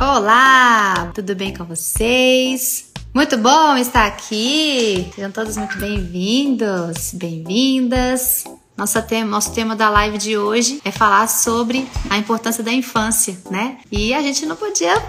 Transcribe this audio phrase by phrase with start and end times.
[0.00, 2.90] Olá, tudo bem com vocês?
[3.14, 5.08] Muito bom estar aqui.
[5.14, 8.44] Sejam todos muito bem-vindos, bem-vindas.
[8.76, 13.38] Nosso tema, nosso tema da live de hoje é falar sobre a importância da infância,
[13.48, 13.78] né?
[13.90, 15.00] E a gente não podia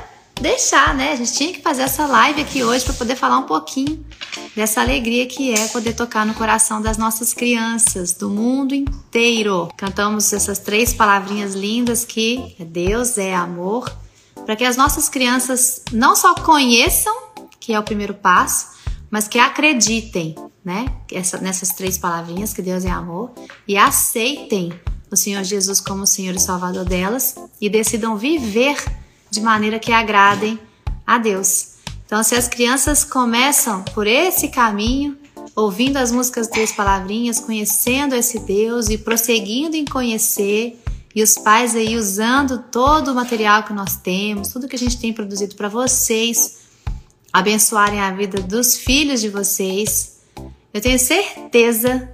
[0.44, 1.14] deixar, né?
[1.14, 4.06] A gente tinha que fazer essa live aqui hoje para poder falar um pouquinho
[4.54, 9.70] dessa alegria que é poder tocar no coração das nossas crianças do mundo inteiro.
[9.78, 13.90] Cantamos essas três palavrinhas lindas que é Deus é amor,
[14.46, 17.16] para que as nossas crianças não só conheçam,
[17.58, 18.74] que é o primeiro passo,
[19.10, 20.88] mas que acreditem, né?
[21.10, 23.32] Essa, nessas três palavrinhas, que Deus é amor,
[23.66, 24.74] e aceitem
[25.10, 28.76] o Senhor Jesus como o Senhor e Salvador delas e decidam viver
[29.34, 30.60] de maneira que agradem
[31.06, 31.74] a Deus.
[32.06, 35.18] Então, se as crianças começam por esse caminho,
[35.56, 40.80] ouvindo as músicas Três Palavrinhas, conhecendo esse Deus e prosseguindo em conhecer,
[41.16, 45.00] e os pais aí usando todo o material que nós temos, tudo que a gente
[45.00, 46.60] tem produzido para vocês,
[47.32, 50.20] abençoarem a vida dos filhos de vocês,
[50.72, 52.10] eu tenho certeza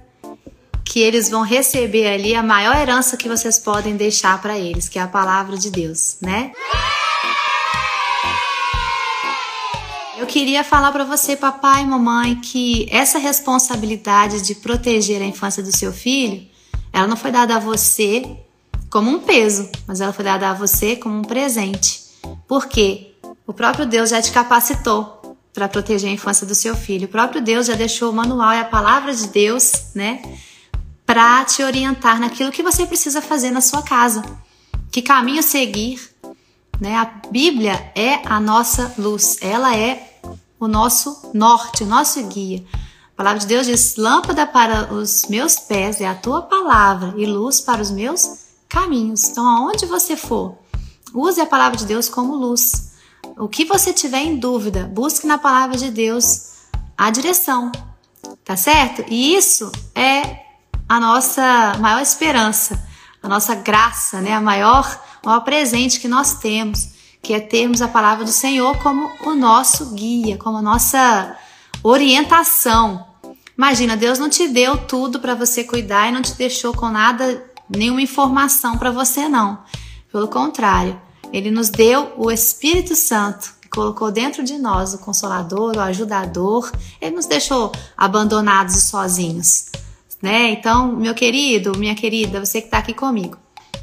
[0.90, 4.98] que eles vão receber ali a maior herança que vocês podem deixar para eles, que
[4.98, 6.50] é a palavra de Deus, né?
[10.18, 15.62] Eu queria falar para você, papai e mamãe, que essa responsabilidade de proteger a infância
[15.62, 16.44] do seu filho,
[16.92, 18.28] ela não foi dada a você
[18.90, 22.00] como um peso, mas ela foi dada a você como um presente.
[22.48, 23.14] Por quê?
[23.46, 27.06] O próprio Deus já te capacitou para proteger a infância do seu filho.
[27.06, 30.20] O próprio Deus já deixou o manual e a palavra de Deus, né,
[31.10, 34.22] para te orientar naquilo que você precisa fazer na sua casa.
[34.92, 36.00] Que caminho seguir,
[36.80, 36.94] né?
[36.94, 40.20] A Bíblia é a nossa luz, ela é
[40.60, 42.64] o nosso norte, o nosso guia.
[43.12, 47.26] A palavra de Deus diz: lâmpada para os meus pés é a tua palavra e
[47.26, 49.24] luz para os meus caminhos.
[49.30, 50.58] Então, aonde você for,
[51.12, 52.92] use a palavra de Deus como luz.
[53.36, 56.52] O que você tiver em dúvida, busque na palavra de Deus
[56.96, 57.72] a direção,
[58.44, 59.04] tá certo?
[59.08, 60.49] E isso é
[60.90, 62.84] a nossa maior esperança,
[63.22, 64.32] a nossa graça, né?
[64.32, 66.88] A maior, o maior presente que nós temos,
[67.22, 71.36] que é termos a palavra do Senhor como o nosso guia, como a nossa
[71.84, 73.06] orientação.
[73.56, 77.40] Imagina, Deus não te deu tudo para você cuidar e não te deixou com nada,
[77.68, 79.62] nenhuma informação para você não.
[80.10, 81.00] Pelo contrário,
[81.32, 86.68] ele nos deu o Espírito Santo, que colocou dentro de nós o Consolador, o Ajudador.
[87.00, 89.66] Ele nos deixou abandonados e sozinhos.
[90.20, 90.50] Né?
[90.50, 93.38] Então, meu querido, minha querida, você que está aqui comigo,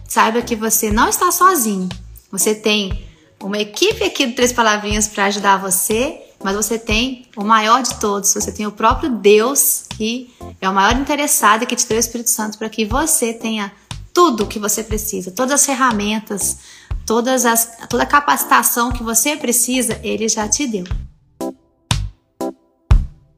[0.07, 1.89] saiba que você não está sozinho.
[2.31, 3.05] Você tem
[3.41, 7.99] uma equipe aqui do Três Palavrinhas para ajudar você, mas você tem o maior de
[7.99, 8.33] todos.
[8.33, 10.31] Você tem o próprio Deus, que
[10.61, 13.71] é o maior interessado que te deu o Espírito Santo para que você tenha
[14.13, 16.57] tudo o que você precisa, todas as ferramentas,
[17.05, 20.83] todas as, toda a capacitação que você precisa, ele já te deu.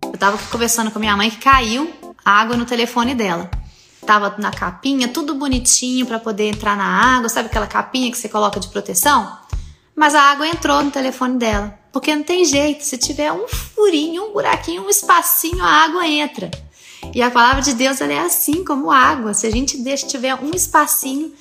[0.02, 1.99] Eu tava aqui conversando com minha mãe que caiu
[2.30, 3.50] água no telefone dela.
[4.06, 8.30] Tava na capinha, tudo bonitinho para poder entrar na água, sabe aquela capinha que você
[8.30, 9.38] coloca de proteção?
[9.96, 11.78] Mas a água entrou no telefone dela.
[11.92, 16.50] Porque não tem jeito, se tiver um furinho, um buraquinho, um espacinho, a água entra.
[17.14, 19.34] E a palavra de Deus é assim como água.
[19.34, 21.34] Se a gente deixa tiver um espacinho,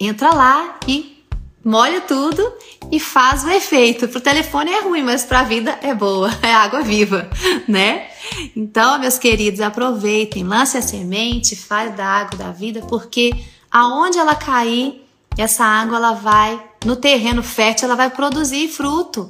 [0.00, 1.24] entra lá e
[1.64, 2.52] molha tudo
[2.90, 4.08] e faz o efeito.
[4.08, 7.28] Pro telefone é ruim, mas pra vida é boa, é água viva,
[7.66, 8.07] né?
[8.54, 13.32] Então, meus queridos, aproveitem, lance a semente, faz da água da vida, porque
[13.70, 15.04] aonde ela cair,
[15.36, 19.28] essa água ela vai no terreno fértil, ela vai produzir fruto.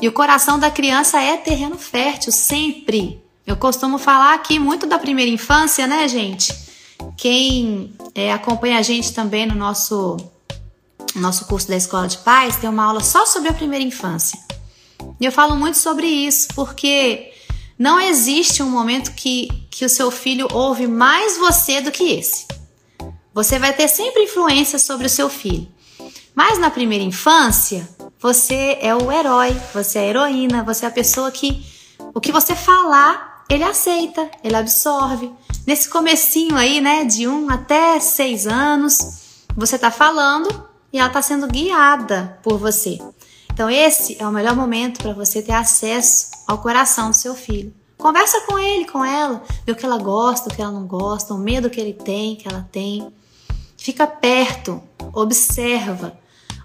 [0.00, 3.22] E o coração da criança é terreno fértil sempre.
[3.46, 6.52] Eu costumo falar aqui muito da primeira infância, né, gente?
[7.16, 10.16] Quem é, acompanha a gente também no nosso
[11.14, 14.38] no nosso curso da Escola de Pais tem uma aula só sobre a primeira infância.
[15.18, 17.32] E eu falo muito sobre isso porque
[17.78, 22.46] não existe um momento que, que o seu filho ouve mais você do que esse.
[23.34, 25.68] Você vai ter sempre influência sobre o seu filho.
[26.34, 27.88] Mas na primeira infância,
[28.18, 31.64] você é o herói, você é a heroína, você é a pessoa que
[32.14, 35.30] o que você falar, ele aceita, ele absorve.
[35.66, 40.48] Nesse comecinho aí, né, de um até seis anos, você tá falando
[40.92, 42.98] e ela está sendo guiada por você.
[43.56, 47.72] Então, esse é o melhor momento para você ter acesso ao coração do seu filho.
[47.96, 51.32] Conversa com ele, com ela, vê o que ela gosta, o que ela não gosta,
[51.32, 53.10] o medo que ele tem, que ela tem.
[53.78, 56.18] Fica perto, observa.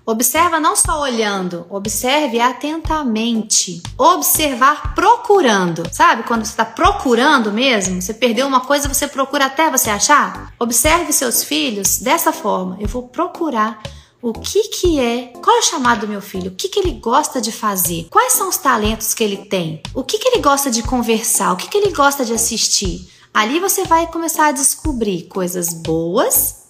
[0.05, 3.81] Observa não só olhando, observe atentamente.
[3.97, 5.87] Observar procurando.
[5.93, 8.01] Sabe quando você está procurando mesmo?
[8.01, 10.53] Você perdeu uma coisa, você procura até você achar?
[10.59, 12.75] Observe seus filhos dessa forma.
[12.81, 13.81] Eu vou procurar
[14.21, 16.91] o que que é, qual é o chamado do meu filho, o que que ele
[16.91, 20.69] gosta de fazer, quais são os talentos que ele tem, o que que ele gosta
[20.69, 23.09] de conversar, o que que ele gosta de assistir.
[23.33, 26.65] Ali você vai começar a descobrir coisas boas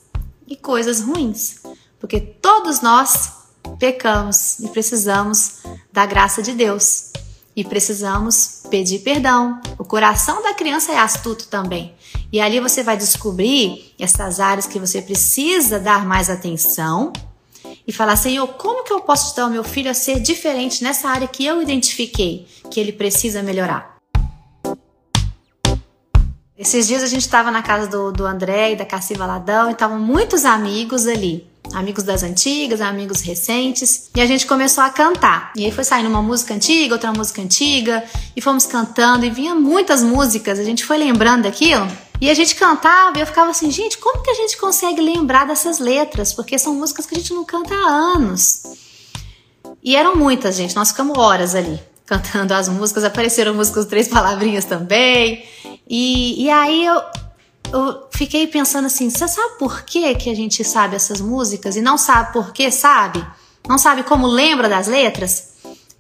[0.48, 1.56] e coisas ruins,
[2.00, 3.34] porque todos nós
[3.78, 5.60] pecamos e precisamos
[5.92, 7.12] da graça de Deus.
[7.54, 9.60] E precisamos pedir perdão.
[9.78, 11.94] O coração da criança é astuto também.
[12.32, 17.12] E ali você vai descobrir essas áreas que você precisa dar mais atenção
[17.88, 21.10] e falar: Senhor, como que eu posso ajudar o meu filho a ser diferente nessa
[21.10, 23.92] área que eu identifiquei que ele precisa melhorar?
[26.62, 29.72] Esses dias a gente estava na casa do, do André e da Cassi Valadão e
[29.72, 31.50] estavam muitos amigos ali.
[31.74, 34.12] Amigos das antigas, amigos recentes.
[34.16, 35.52] E a gente começou a cantar.
[35.56, 38.04] E aí foi saindo uma música antiga, outra música antiga.
[38.36, 39.26] E fomos cantando.
[39.26, 40.60] E vinha muitas músicas.
[40.60, 41.88] A gente foi lembrando daquilo.
[42.22, 45.48] E a gente cantava e eu ficava assim, gente, como que a gente consegue lembrar
[45.48, 46.32] dessas letras?
[46.32, 48.62] Porque são músicas que a gente não canta há anos.
[49.84, 54.66] E eram muitas, gente, nós ficamos horas ali cantando as músicas, apareceram músicas três palavrinhas
[54.66, 55.46] também.
[55.90, 57.02] E, e aí eu,
[57.72, 61.82] eu fiquei pensando assim, você sabe por que, que a gente sabe essas músicas e
[61.82, 63.26] não sabe por que sabe?
[63.68, 65.51] Não sabe como lembra das letras?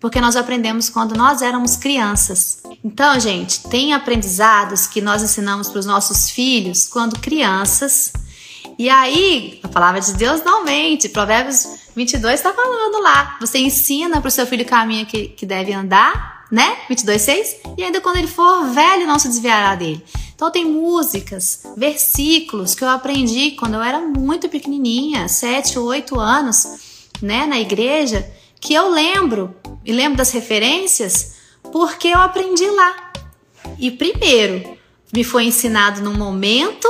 [0.01, 2.63] Porque nós aprendemos quando nós éramos crianças.
[2.83, 8.11] Então, gente, tem aprendizados que nós ensinamos para os nossos filhos quando crianças.
[8.79, 11.07] E aí, a palavra de Deus não mente.
[11.07, 13.37] Provérbios 22 está falando lá.
[13.39, 16.77] Você ensina para o seu filho o caminho que, que deve andar, né?
[16.89, 17.55] 22, 6.
[17.77, 20.03] E ainda quando ele for velho, não se desviará dele.
[20.33, 26.65] Então, tem músicas, versículos que eu aprendi quando eu era muito pequenininha, 7, 8 anos,
[27.21, 28.27] né, na igreja
[28.61, 31.35] que eu lembro e lembro das referências
[31.71, 33.11] porque eu aprendi lá.
[33.79, 34.77] E primeiro,
[35.11, 36.87] me foi ensinado num momento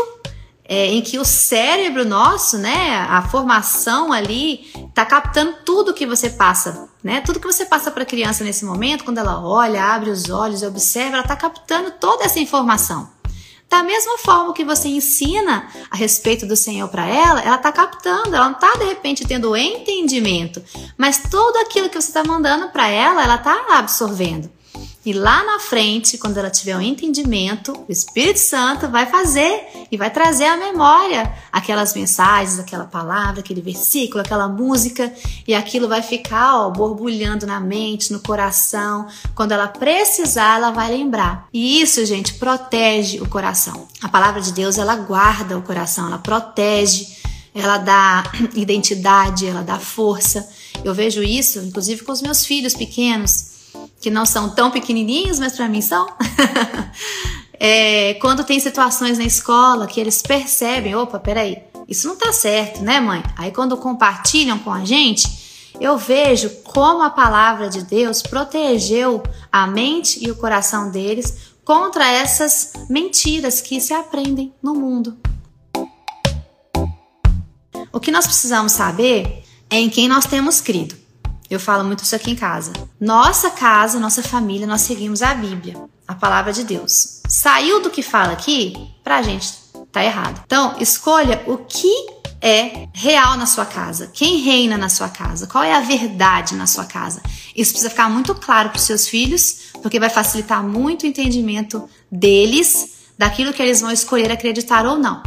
[0.66, 6.30] é, em que o cérebro nosso, né, a formação ali, tá captando tudo que você
[6.30, 7.22] passa, né?
[7.22, 10.64] Tudo que você passa para a criança nesse momento, quando ela olha, abre os olhos,
[10.64, 13.10] observa, ela tá captando toda essa informação.
[13.72, 18.36] Da mesma forma que você ensina a respeito do Senhor para ela, ela está captando,
[18.36, 20.62] ela não está de repente tendo entendimento,
[20.98, 24.52] mas tudo aquilo que você está mandando para ela, ela está absorvendo.
[25.04, 29.98] E lá na frente, quando ela tiver um entendimento, o Espírito Santo vai fazer e
[29.98, 35.12] vai trazer à memória aquelas mensagens, aquela palavra, aquele versículo, aquela música,
[35.48, 39.08] e aquilo vai ficar ó, borbulhando na mente, no coração.
[39.34, 41.48] Quando ela precisar, ela vai lembrar.
[41.52, 43.88] E isso, gente, protege o coração.
[44.04, 47.08] A palavra de Deus, ela guarda o coração, ela protege,
[47.56, 50.48] ela dá identidade, ela dá força.
[50.84, 53.51] Eu vejo isso, inclusive, com os meus filhos pequenos
[54.02, 56.08] que não são tão pequenininhos, mas para mim são.
[57.54, 62.82] é, quando tem situações na escola que eles percebem, opa, peraí, isso não tá certo,
[62.82, 63.24] né, mãe?
[63.38, 69.22] Aí quando compartilham com a gente, eu vejo como a palavra de Deus protegeu
[69.52, 75.18] a mente e o coração deles contra essas mentiras que se aprendem no mundo.
[77.94, 81.01] O que nós precisamos saber é em quem nós temos crido.
[81.52, 82.72] Eu falo muito isso aqui em casa.
[82.98, 85.76] Nossa casa, nossa família, nós seguimos a Bíblia,
[86.08, 87.22] a palavra de Deus.
[87.28, 89.52] Saiu do que fala aqui, pra gente
[89.92, 90.42] tá errado.
[90.46, 91.94] Então, escolha o que
[92.42, 96.66] é real na sua casa, quem reina na sua casa, qual é a verdade na
[96.66, 97.22] sua casa.
[97.54, 101.84] Isso precisa ficar muito claro para os seus filhos, porque vai facilitar muito o entendimento
[102.10, 105.22] deles daquilo que eles vão escolher acreditar ou não,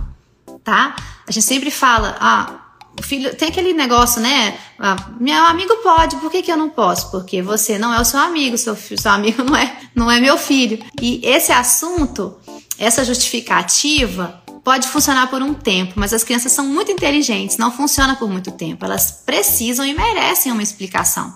[0.64, 0.96] tá?
[1.28, 2.63] A gente sempre fala, ah,
[3.02, 4.58] filho tem aquele negócio, né?
[4.78, 7.10] Ah, meu amigo pode, por que, que eu não posso?
[7.10, 10.38] Porque você não é o seu amigo, seu, seu amigo não é, não é meu
[10.38, 10.84] filho.
[11.00, 12.36] E esse assunto,
[12.78, 18.16] essa justificativa, pode funcionar por um tempo, mas as crianças são muito inteligentes, não funciona
[18.16, 18.84] por muito tempo.
[18.84, 21.32] Elas precisam e merecem uma explicação.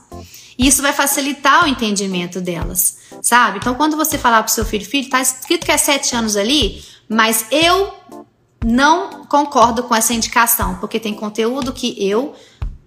[0.59, 3.59] E isso vai facilitar o entendimento delas, sabe?
[3.59, 6.83] Então, quando você falar pro seu filho, filho, tá escrito que é sete anos ali,
[7.09, 7.95] mas eu
[8.65, 12.35] não concordo com essa indicação, porque tem conteúdo que eu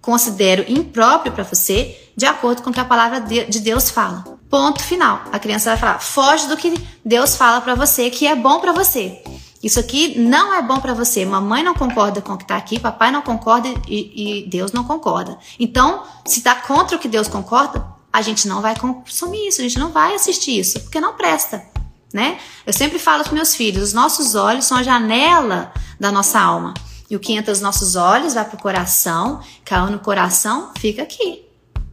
[0.00, 4.24] considero impróprio para você, de acordo com o que a palavra de Deus fala.
[4.50, 5.22] Ponto final.
[5.32, 6.74] A criança vai falar: foge do que
[7.04, 9.22] Deus fala para você, que é bom para você.
[9.62, 11.24] Isso aqui não é bom para você.
[11.24, 14.82] Mamãe não concorda com o que está aqui, papai não concorda e, e, Deus não
[14.82, 15.38] concorda.
[15.58, 19.64] Então, se está contra o que Deus concorda, a gente não vai consumir isso, a
[19.64, 21.71] gente não vai assistir isso, porque não presta
[22.12, 22.38] né?
[22.66, 26.74] Eu sempre falo para meus filhos, os nossos olhos são a janela da nossa alma.
[27.08, 31.02] E o que entra nos nossos olhos vai para o coração, caiu no coração, fica
[31.02, 31.44] aqui.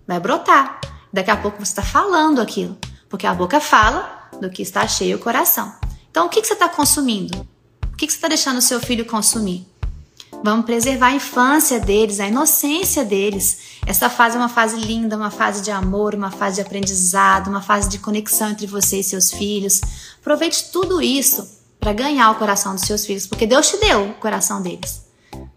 [0.08, 0.80] Vai brotar.
[1.12, 2.78] Daqui a pouco você está falando aquilo.
[3.10, 5.74] Porque a boca fala do que está cheio o coração.
[6.10, 7.48] Então, o que, que você está consumindo?
[7.92, 9.68] O que, que você está deixando o seu filho consumir?
[10.44, 13.80] Vamos preservar a infância deles, a inocência deles.
[13.86, 17.62] Essa fase é uma fase linda, uma fase de amor, uma fase de aprendizado, uma
[17.62, 19.82] fase de conexão entre você e seus filhos.
[20.20, 24.14] Aproveite tudo isso para ganhar o coração dos seus filhos, porque Deus te deu o
[24.16, 25.02] coração deles.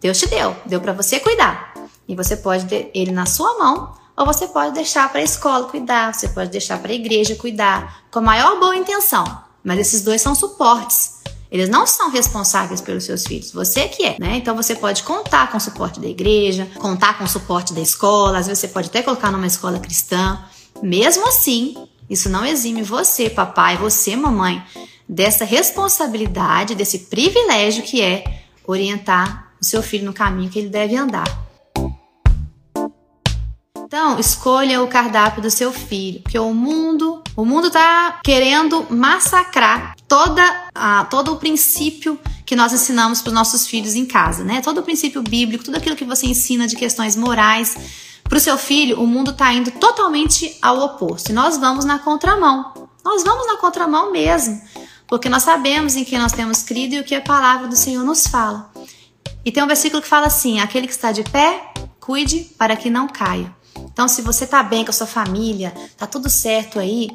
[0.00, 1.74] Deus te deu, deu para você cuidar.
[2.08, 5.68] E você pode ter ele na sua mão, ou você pode deixar para a escola
[5.68, 9.24] cuidar, você pode deixar para a igreja cuidar, com a maior boa intenção.
[9.64, 11.21] Mas esses dois são suportes.
[11.52, 14.38] Eles não são responsáveis pelos seus filhos, você que é, né?
[14.38, 18.38] Então você pode contar com o suporte da igreja, contar com o suporte da escola,
[18.38, 20.42] às vezes você pode até colocar numa escola cristã.
[20.82, 21.76] Mesmo assim,
[22.08, 24.64] isso não exime você, papai, você, mamãe,
[25.06, 30.96] dessa responsabilidade, desse privilégio que é orientar o seu filho no caminho que ele deve
[30.96, 31.26] andar.
[33.76, 39.94] Então, escolha o cardápio do seu filho, porque o mundo, o mundo tá querendo massacrar
[40.12, 44.60] toda a, todo o princípio que nós ensinamos para os nossos filhos em casa, né?
[44.60, 47.74] Todo o princípio bíblico, tudo aquilo que você ensina de questões morais
[48.22, 51.30] para o seu filho, o mundo está indo totalmente ao oposto.
[51.30, 52.90] E nós vamos na contramão.
[53.02, 54.60] Nós vamos na contramão mesmo,
[55.06, 58.04] porque nós sabemos em que nós temos crido e o que a palavra do Senhor
[58.04, 58.70] nos fala.
[59.42, 62.90] E tem um versículo que fala assim: aquele que está de pé, cuide para que
[62.90, 63.50] não caia.
[63.78, 67.08] Então, se você tá bem com a sua família, tá tudo certo aí,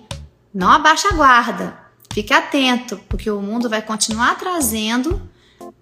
[0.52, 1.87] não abaixa a guarda.
[2.18, 5.22] Fique atento, porque o mundo vai continuar trazendo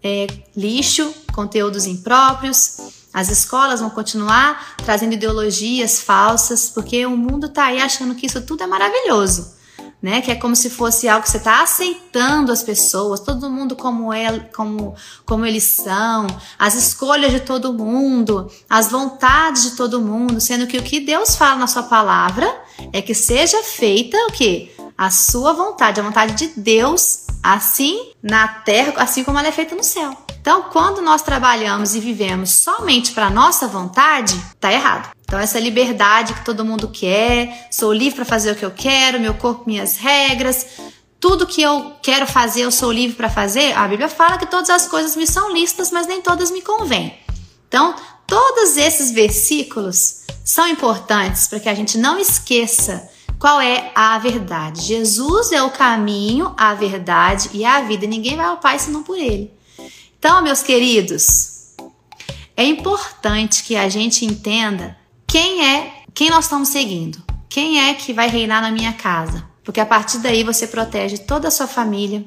[0.03, 3.07] é, lixo, conteúdos impróprios.
[3.13, 8.41] As escolas vão continuar trazendo ideologias falsas, porque o mundo tá aí achando que isso
[8.41, 9.55] tudo é maravilhoso
[10.05, 10.21] né?
[10.21, 14.13] Que é como se fosse algo que você está aceitando as pessoas, todo mundo como
[14.13, 14.93] é, como,
[15.25, 16.27] como eles são,
[16.59, 21.35] as escolhas de todo mundo, as vontades de todo mundo, sendo que o que Deus
[21.35, 22.45] fala na sua palavra
[22.93, 24.74] é que seja feita o que?
[24.97, 29.75] A sua vontade, a vontade de Deus, assim na terra, assim como ela é feita
[29.75, 30.15] no céu.
[30.39, 35.09] Então, quando nós trabalhamos e vivemos somente para nossa vontade, tá errado.
[35.21, 39.19] Então, essa liberdade que todo mundo quer, sou livre para fazer o que eu quero,
[39.19, 40.65] meu corpo, minhas regras,
[41.19, 43.73] tudo que eu quero fazer, eu sou livre para fazer.
[43.73, 47.17] A Bíblia fala que todas as coisas me são listas, mas nem todas me convêm.
[47.67, 47.95] Então,
[48.27, 54.81] todos esses versículos são importantes para que a gente não esqueça qual é a verdade.
[54.81, 58.07] Jesus é o caminho, a verdade e a vida.
[58.07, 59.51] Ninguém vai ao Pai senão por Ele.
[60.17, 61.75] Então, meus queridos,
[62.57, 68.13] é importante que a gente entenda quem é, quem nós estamos seguindo, quem é que
[68.13, 72.25] vai reinar na minha casa, porque a partir daí você protege toda a sua família,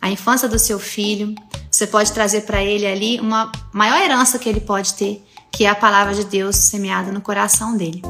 [0.00, 1.34] a infância do seu filho,
[1.70, 5.68] você pode trazer para ele ali uma maior herança que ele pode ter, que é
[5.68, 8.02] a palavra de Deus semeada no coração dele.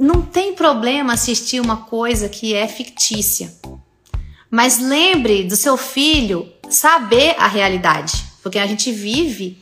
[0.00, 3.54] Não tem problema assistir uma coisa que é fictícia.
[4.50, 9.60] Mas lembre do seu filho saber a realidade, porque a gente vive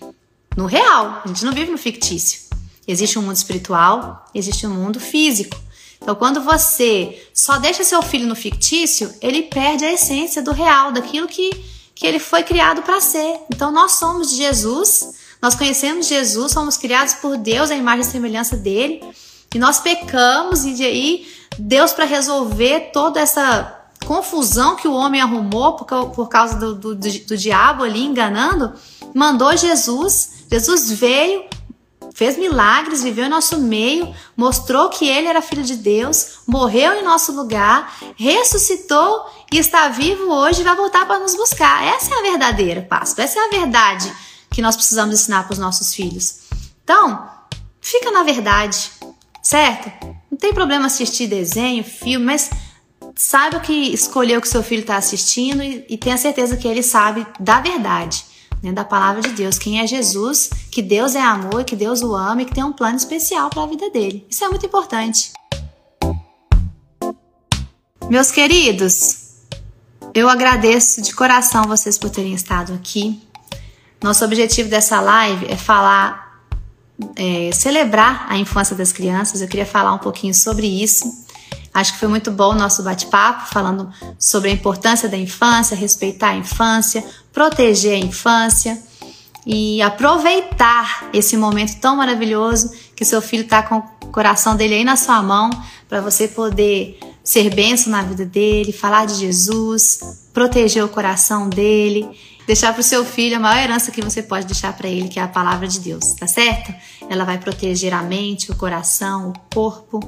[0.57, 2.43] no real, a gente não vive no fictício.
[2.87, 5.61] Existe um mundo espiritual, existe um mundo físico.
[6.01, 10.93] Então, quando você só deixa seu filho no fictício, ele perde a essência do real,
[10.93, 11.51] daquilo que,
[11.97, 13.41] que ele foi criado para ser.
[13.53, 18.05] Então, nós somos de Jesus, nós conhecemos Jesus, somos criados por Deus, a imagem e
[18.05, 19.03] semelhança dele,
[19.55, 21.27] e nós pecamos, e aí
[21.59, 23.75] Deus, para resolver toda essa
[24.07, 28.73] confusão que o homem arrumou por, por causa do, do, do, do diabo ali enganando,
[29.15, 30.45] mandou Jesus.
[30.51, 31.45] Jesus veio,
[32.15, 37.05] fez milagres, viveu em nosso meio, mostrou que ele era filho de Deus, morreu em
[37.05, 41.85] nosso lugar, ressuscitou e está vivo hoje e vai voltar para nos buscar.
[41.85, 44.13] Essa é a verdadeira Páscoa, essa é a verdade
[44.51, 46.41] que nós precisamos ensinar para os nossos filhos.
[46.83, 47.29] Então,
[47.81, 48.91] fica na verdade,
[49.49, 49.91] certo?
[50.31, 52.51] Não tem problema assistir desenho, filme, mas
[53.17, 56.83] saiba que escolheu o que seu filho está assistindo e, e tenha certeza que ele
[56.83, 58.27] sabe da verdade,
[58.63, 62.15] né, da palavra de Deus, quem é Jesus, que Deus é amor, que Deus o
[62.15, 64.27] ama e que tem um plano especial para a vida dele.
[64.29, 65.33] Isso é muito importante.
[68.11, 69.47] Meus queridos,
[70.13, 73.19] eu agradeço de coração vocês por terem estado aqui.
[74.03, 76.28] Nosso objetivo dessa live é falar,
[77.17, 79.41] é, celebrar a infância das crianças.
[79.41, 81.27] Eu queria falar um pouquinho sobre isso.
[81.73, 86.31] Acho que foi muito bom o nosso bate-papo, falando sobre a importância da infância, respeitar
[86.31, 88.83] a infância, proteger a infância
[89.47, 94.85] e aproveitar esse momento tão maravilhoso que seu filho está com o coração dele aí
[94.85, 95.51] na sua mão
[95.89, 100.01] para você poder ser benção na vida dele, falar de Jesus,
[100.33, 102.09] proteger o coração dele
[102.49, 105.21] deixar para o seu filho a maior herança que você pode deixar para ele, que
[105.21, 106.75] é a palavra de Deus, tá certo?
[107.11, 110.01] Ela vai proteger a mente, o coração, o corpo,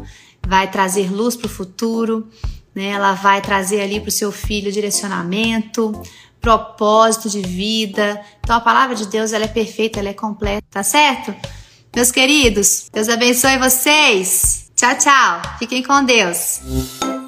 [0.49, 2.27] vai trazer luz para o futuro,
[2.75, 2.87] né?
[2.87, 5.93] Ela vai trazer ali para o seu filho direcionamento,
[6.41, 8.19] propósito de vida.
[8.43, 11.35] Então a palavra de Deus ela é perfeita, ela é completa, tá certo?
[11.95, 14.71] Meus queridos, Deus abençoe vocês.
[14.75, 15.43] Tchau, tchau.
[15.59, 17.20] Fiquem com Deus.